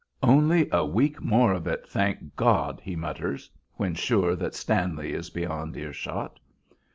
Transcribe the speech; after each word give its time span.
"Only 0.23 0.67
a 0.71 0.83
week 0.83 1.21
more 1.21 1.53
of 1.53 1.67
it, 1.67 1.87
thank 1.87 2.35
God!" 2.35 2.81
he 2.83 2.95
mutters, 2.95 3.51
when 3.75 3.93
sure 3.93 4.35
that 4.35 4.55
Stanley 4.55 5.13
is 5.13 5.29
beyond 5.29 5.77
ear 5.77 5.93
shot. 5.93 6.39